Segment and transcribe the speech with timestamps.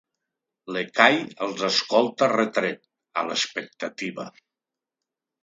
[0.75, 2.81] L'Ekahi els escolta retret,
[3.23, 4.29] a l'expectativa.